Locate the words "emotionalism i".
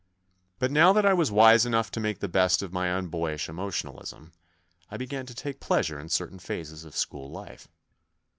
3.47-4.97